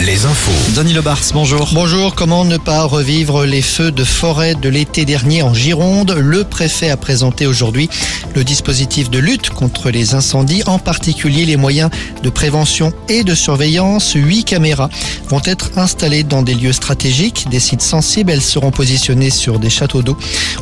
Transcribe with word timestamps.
les 0.00 0.26
infos. 0.26 0.52
Denis 0.74 0.92
Lebars, 0.92 1.22
bonjour. 1.32 1.70
Bonjour, 1.72 2.14
comment 2.14 2.44
ne 2.44 2.58
pas 2.58 2.84
revivre 2.84 3.44
les 3.44 3.62
feux 3.62 3.90
de 3.90 4.04
forêt 4.04 4.54
de 4.54 4.68
l'été 4.68 5.04
dernier 5.04 5.42
en 5.42 5.54
Gironde? 5.54 6.12
Le 6.18 6.44
préfet 6.44 6.90
a 6.90 6.96
présenté 6.96 7.46
aujourd'hui 7.46 7.88
le 8.34 8.44
dispositif 8.44 9.08
de 9.08 9.18
lutte 9.18 9.50
contre 9.50 9.90
les 9.90 10.14
incendies, 10.14 10.62
en 10.66 10.78
particulier 10.78 11.46
les 11.46 11.56
moyens 11.56 11.90
de 12.22 12.28
prévention 12.28 12.92
et 13.08 13.24
de 13.24 13.34
surveillance. 13.34 14.12
Huit 14.14 14.44
caméras 14.44 14.90
vont 15.28 15.40
être 15.44 15.78
installées 15.78 16.24
dans 16.24 16.42
des 16.42 16.54
lieux 16.54 16.74
stratégiques, 16.74 17.46
des 17.50 17.60
sites 17.60 17.82
sensibles. 17.82 18.30
Elles 18.30 18.42
seront 18.42 18.70
positionnées 18.70 19.30
sur 19.30 19.58
des 19.58 19.70
châteaux 19.70 20.02
d'eau. 20.02 20.18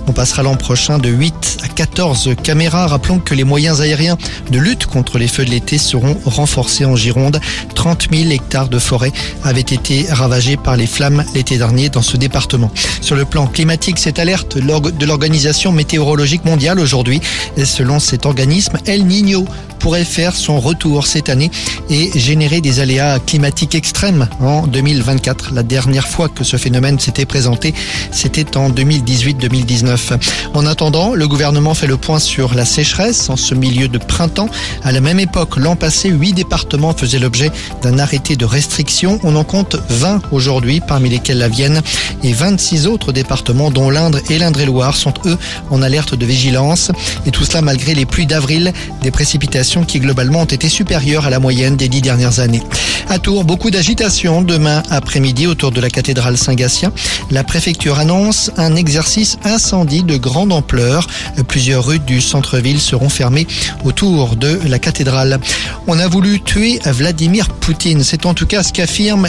On 0.07 0.13
passera 0.13 0.45
l'an 0.45 0.57
prochain 0.57 0.99
de 0.99 1.09
8 1.09 1.59
à 1.65 1.69
14 1.69 2.37
caméras. 2.43 2.87
Rappelons 2.87 3.19
que 3.19 3.35
les 3.35 3.45
moyens 3.45 3.81
aériens 3.81 4.17
de 4.51 4.59
lutte 4.59 4.87
contre 4.87 5.19
les 5.19 5.29
feux 5.29 5.45
de 5.45 5.51
l'été 5.51 5.79
seront 5.79 6.17
renforcés 6.25 6.85
en 6.85 6.95
Gironde. 6.95 7.41
30 7.75 8.09
000 8.13 8.31
hectares 8.31 8.69
de 8.69 8.79
forêt 8.79 9.13
avaient 9.43 9.61
été 9.61 10.07
ravagés 10.11 10.57
par 10.57 10.77
les 10.77 10.87
flammes 10.87 11.25
l'été 11.35 11.59
dernier 11.59 11.89
dans 11.89 12.03
ce 12.03 12.17
département. 12.17 12.71
Sur 13.01 13.17
le 13.17 13.25
plan 13.25 13.47
climatique, 13.47 13.99
cette 13.99 14.19
alerte 14.19 14.59
de 14.59 15.07
l'Organisation 15.07 15.73
météorologique 15.73 16.45
mondiale 16.45 16.81
aujourd'hui, 16.81 17.21
selon 17.63 17.99
cet 18.01 18.27
organisme, 18.27 18.79
El 18.87 19.07
Niño 19.07 19.45
pourrait 19.85 20.07
faire 20.07 20.35
son 20.35 20.61
retour 20.61 21.07
cette 21.07 21.29
année 21.29 21.51
et 21.91 22.11
générer 22.19 22.63
des 22.63 22.81
aléas 22.81 23.19
climatiques 23.19 23.75
extrêmes 23.75 24.27
en 24.41 24.67
2024. 24.67 25.53
La 25.53 25.63
dernière 25.63 26.09
fois 26.09 26.31
que 26.31 26.43
ce 26.43 26.57
phénomène 26.57 26.99
s'était 26.99 27.27
présenté, 27.27 27.75
c'était 28.11 28.57
en 28.57 28.71
2018-2019. 28.71 30.19
En 30.55 30.65
attendant, 30.65 31.13
le 31.13 31.29
gouvernement 31.29 31.75
fait 31.75 31.87
le 31.87 31.99
point 31.99 32.19
sur 32.19 32.55
la 32.55 32.65
sécheresse 32.65 33.29
en 33.29 33.37
ce 33.37 33.55
milieu 33.55 33.89
de 33.89 33.99
printemps. 33.99 34.49
À 34.85 34.91
la 34.91 35.03
même 35.03 35.21
époque, 35.21 35.59
l'an 35.59 35.77
passé, 35.77 36.09
huit 36.09 36.33
départements 36.33 36.95
faisaient 36.95 37.19
l'objet 37.19 37.51
d'un 37.83 37.99
arrêté 37.99 38.37
de 38.37 38.47
restriction. 38.47 39.14
On 39.23 39.37
en 39.37 39.45
compte 39.45 39.77
20 39.89 40.23
aujourd'hui, 40.33 40.81
parmi 40.81 41.09
lesquels 41.09 41.39
la 41.39 41.49
Vienne 41.49 41.81
et 42.23 42.33
26 42.33 42.87
autres 42.87 43.13
départements, 43.13 43.71
dont 43.71 43.91
l'Indre 43.91 44.19
et 44.31 44.39
l'Indre-et-Loire, 44.39 44.97
sont 44.97 45.15
eux 45.27 45.39
en 45.71 45.83
alerte 45.83 46.15
de 46.15 46.27
vigilance. 46.27 46.91
Et 47.27 47.31
tout 47.31 47.45
cela 47.45 47.63
malgré 47.63 47.95
les 47.95 48.07
pluies 48.07 48.27
d'avril, 48.27 48.73
des 49.03 49.11
précipitations 49.11 49.85
qui 49.85 50.01
globalement 50.01 50.41
ont 50.41 50.47
été 50.47 50.69
supérieures 50.69 51.27
à 51.27 51.31
la 51.31 51.39
moyenne 51.39 51.77
des 51.77 51.89
dix 51.89 52.01
dernières 52.01 52.41
années. 52.41 52.63
À 53.09 53.19
Tours, 53.19 53.45
beaucoup 53.45 53.71
d'agitation 53.71 54.41
demain 54.41 54.83
après-midi 54.91 55.47
autour 55.47 55.71
de 55.71 55.81
la 55.81 55.91
cathédrale 55.91 56.39
Saint-Gatien. 56.39 56.91
La 57.31 57.45
préfecture 57.45 57.99
annonce 57.99 58.51
un 58.57 58.77
exercice 58.77 59.39
incendie 59.45 60.03
de 60.03 60.17
grande 60.17 60.53
ampleur. 60.53 61.07
Plusieurs 61.47 61.85
rues 61.85 61.99
du 61.99 62.23
centre-ville 62.23 62.81
seront 62.81 63.11
fermées 63.11 63.47
autour 63.85 64.37
de 64.37 64.59
la 64.67 64.79
cathédrale. 64.79 65.39
On 65.87 65.99
a 65.99 66.09
voulu 66.09 66.41
tuer 66.41 66.81
Vladimir 66.87 67.49
Poutine. 67.51 68.03
C'est 68.03 68.25
en 68.25 68.33
tout 68.33 68.47
cas 68.47 68.63
ce 68.63 68.73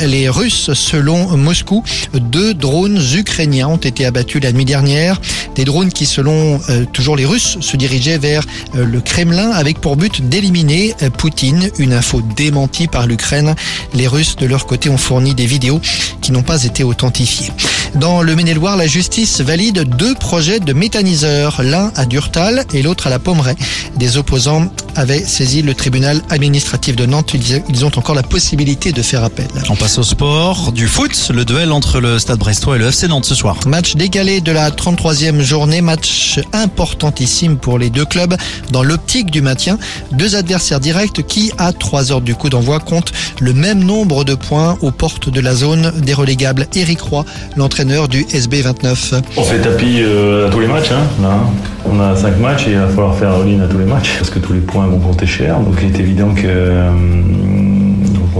les 0.05 0.29
Russes 0.29 0.73
selon 0.73 1.35
Moscou. 1.35 1.83
Deux 2.13 2.53
drones 2.53 3.01
ukrainiens 3.13 3.67
ont 3.67 3.75
été 3.75 4.05
abattus 4.05 4.41
la 4.41 4.53
nuit 4.53 4.63
dernière. 4.63 5.19
Des 5.55 5.65
drones 5.65 5.91
qui, 5.91 6.05
selon 6.05 6.61
euh, 6.69 6.85
toujours 6.93 7.17
les 7.17 7.25
Russes, 7.25 7.57
se 7.59 7.75
dirigeaient 7.75 8.17
vers 8.17 8.43
euh, 8.75 8.85
le 8.85 9.01
Kremlin 9.01 9.51
avec 9.51 9.81
pour 9.81 9.97
but 9.97 10.21
d'éliminer 10.21 10.95
euh, 11.01 11.09
Poutine. 11.09 11.69
Une 11.77 11.91
info 11.91 12.21
démentie 12.37 12.87
par 12.87 13.05
l'Ukraine. 13.05 13.53
Les 13.93 14.07
Russes, 14.07 14.37
de 14.37 14.45
leur 14.45 14.65
côté, 14.65 14.89
ont 14.89 14.97
fourni 14.97 15.35
des 15.35 15.45
vidéos 15.45 15.81
qui 16.21 16.31
n'ont 16.31 16.41
pas 16.41 16.63
été 16.63 16.83
authentifiées. 16.83 17.51
Dans 17.95 18.21
le 18.21 18.35
Maine-et-Loire, 18.35 18.77
la 18.77 18.87
justice 18.87 19.41
valide 19.41 19.83
deux 19.97 20.15
projets 20.15 20.59
de 20.59 20.73
méthaniseurs, 20.73 21.61
l'un 21.63 21.91
à 21.95 22.05
Durtal 22.05 22.65
et 22.73 22.81
l'autre 22.81 23.07
à 23.07 23.09
la 23.09 23.19
Pommeraye. 23.19 23.55
Des 23.97 24.17
opposants 24.17 24.71
avaient 24.95 25.23
saisi 25.23 25.61
le 25.61 25.73
tribunal 25.73 26.21
administratif 26.29 26.95
de 26.95 27.05
Nantes. 27.05 27.35
Ils 27.69 27.85
ont 27.85 27.91
encore 27.95 28.15
la 28.15 28.23
possibilité 28.23 28.91
de 28.91 29.01
faire 29.01 29.23
appel. 29.23 29.47
On 29.67 29.75
passe 29.75 29.97
au 29.97 30.03
sport, 30.03 30.71
du 30.71 30.87
foot, 30.87 31.31
le 31.33 31.43
duel 31.43 31.71
entre 31.71 31.99
le 31.99 32.19
Stade 32.19 32.37
Brestois 32.37 32.75
et 32.75 32.79
le 32.79 32.87
FC 32.87 33.07
Nantes 33.07 33.25
ce 33.25 33.33
soir. 33.33 33.57
Match 33.65 33.95
décalé 33.95 34.39
de 34.39 34.51
la 34.51 34.69
33e 34.69 35.41
journée, 35.41 35.81
match 35.81 36.39
importantissime 36.53 37.57
pour 37.57 37.79
les 37.79 37.89
deux 37.89 38.05
clubs 38.05 38.35
dans 38.71 38.83
l'optique 38.83 39.31
du 39.31 39.41
maintien. 39.41 39.79
Deux 40.11 40.35
adversaires 40.35 40.79
directs 40.79 41.25
qui, 41.25 41.51
à 41.57 41.73
3 41.73 42.11
heures 42.11 42.21
du 42.21 42.35
coup 42.35 42.49
d'envoi, 42.49 42.79
comptent 42.79 43.11
le 43.41 43.53
même 43.53 43.83
nombre 43.83 44.23
de 44.23 44.35
points 44.35 44.77
aux 44.81 44.91
portes 44.91 45.29
de 45.29 45.41
la 45.41 45.55
zone 45.55 45.91
des 45.97 46.13
relégables. 46.13 46.67
Eric 46.75 47.01
Roy, 47.01 47.25
l'entraîneur 47.55 48.07
du 48.07 48.25
SB 48.31 48.61
29. 48.61 49.15
On 49.37 49.43
fait 49.43 49.59
tapis 49.59 49.97
euh, 50.01 50.47
à 50.47 50.51
tous 50.51 50.59
les 50.59 50.67
matchs. 50.67 50.91
Hein, 50.91 51.07
là. 51.21 51.39
On 51.87 51.99
a 51.99 52.15
5 52.15 52.39
matchs 52.39 52.67
et 52.67 52.71
il 52.71 52.77
va 52.77 52.87
falloir 52.87 53.15
faire 53.15 53.31
all 53.31 53.61
à 53.61 53.67
tous 53.67 53.77
les 53.77 53.85
matchs 53.85 54.15
parce 54.17 54.29
que 54.29 54.39
tous 54.39 54.53
les 54.53 54.59
points 54.59 54.87
vont 54.87 54.99
compter 54.99 55.27
cher. 55.27 55.59
Donc 55.59 55.75
il 55.81 55.95
est 55.95 55.99
évident 55.99 56.33
que 56.33 56.43
euh, 56.45 56.89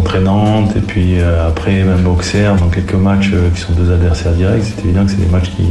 contre 0.06 0.20
Nantes 0.20 0.74
et 0.76 0.82
puis 0.82 1.20
euh, 1.20 1.48
après 1.48 1.84
même 1.84 2.06
Auxerre 2.08 2.56
dans 2.58 2.68
quelques 2.68 2.94
matchs 2.94 3.32
euh, 3.34 3.50
qui 3.54 3.62
sont 3.62 3.74
deux 3.74 3.92
adversaires 3.92 4.34
directs, 4.34 4.64
c'est 4.64 4.86
évident 4.86 5.04
que 5.04 5.12
c'est 5.12 5.20
des 5.20 5.32
matchs 5.32 5.50
qui, 5.56 5.68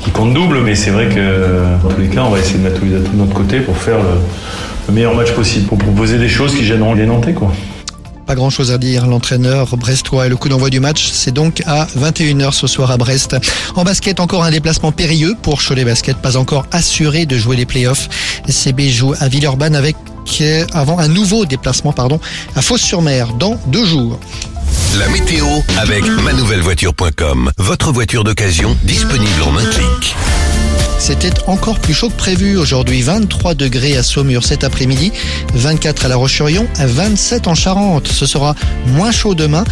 qui 0.00 0.10
comptent 0.10 0.34
double, 0.34 0.60
mais 0.62 0.74
c'est 0.74 0.90
vrai 0.90 1.08
que 1.08 1.54
tous 1.88 2.00
les 2.00 2.08
cas 2.08 2.24
on 2.24 2.30
va 2.30 2.40
essayer 2.40 2.58
de 2.58 2.64
mettre 2.64 2.80
tous 2.80 2.86
les 2.86 2.96
atouts 2.96 3.12
de 3.12 3.16
notre 3.16 3.32
côté 3.32 3.60
pour 3.60 3.76
faire 3.76 3.98
le, 3.98 4.18
le 4.88 4.94
meilleur 4.94 5.14
match 5.14 5.32
possible, 5.32 5.66
pour 5.66 5.78
proposer 5.78 6.18
des 6.18 6.28
choses 6.28 6.54
qui 6.54 6.64
gêneront 6.64 6.94
les 6.94 7.06
Nantais 7.06 7.32
quoi. 7.32 7.52
Pas 8.26 8.34
grand 8.34 8.50
chose 8.50 8.70
à 8.72 8.78
dire. 8.78 9.06
L'entraîneur 9.06 9.76
brestois 9.76 10.26
et 10.26 10.28
le 10.28 10.36
coup 10.36 10.48
d'envoi 10.48 10.70
du 10.70 10.80
match, 10.80 11.10
c'est 11.12 11.32
donc 11.32 11.62
à 11.66 11.86
21h 11.86 12.52
ce 12.52 12.66
soir 12.66 12.90
à 12.90 12.96
Brest. 12.96 13.36
En 13.76 13.84
basket, 13.84 14.20
encore 14.20 14.44
un 14.44 14.50
déplacement 14.50 14.92
périlleux 14.92 15.34
pour 15.42 15.60
Cholet 15.62 15.84
Basket, 15.84 16.16
pas 16.16 16.36
encore 16.36 16.66
assuré 16.72 17.26
de 17.26 17.36
jouer 17.36 17.56
les 17.56 17.66
playoffs. 17.66 18.08
CB 18.48 18.90
joue 18.90 19.14
à 19.18 19.28
Villeurbanne 19.28 19.74
avec 19.74 19.96
avant 20.72 20.98
un 20.98 21.08
nouveau 21.08 21.46
déplacement 21.46 21.92
pardon, 21.92 22.20
à 22.56 22.62
Fos-sur-Mer 22.62 23.34
dans 23.34 23.58
deux 23.66 23.84
jours. 23.84 24.18
La 24.98 25.08
météo 25.08 25.46
avec 25.78 26.04
manouvellevoiture.com. 26.04 27.50
Votre 27.58 27.92
voiture 27.92 28.24
d'occasion 28.24 28.76
disponible 28.84 29.42
en 29.42 29.56
un 29.56 29.64
clic. 29.64 30.16
C'était 30.98 31.32
encore 31.48 31.80
plus 31.80 31.94
chaud 31.94 32.10
que 32.10 32.16
prévu 32.16 32.56
aujourd'hui. 32.56 33.02
23 33.02 33.54
degrés 33.54 33.96
à 33.96 34.04
Saumur 34.04 34.44
cet 34.44 34.62
après-midi, 34.62 35.12
24 35.54 36.04
à 36.04 36.08
La 36.08 36.14
Roche-sur-Yon, 36.14 36.68
27 36.78 37.48
en 37.48 37.56
Charente. 37.56 38.06
Ce 38.06 38.24
sera 38.24 38.54
moins 38.86 39.10
chaud 39.10 39.34
demain. 39.34 39.64